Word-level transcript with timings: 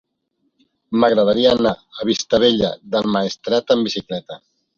M'agradaria 1.03 1.51
anar 1.57 1.73
a 1.99 2.07
Vistabella 2.11 2.73
del 2.97 3.11
Maestrat 3.19 3.77
amb 3.77 3.91
bicicleta. 3.91 4.41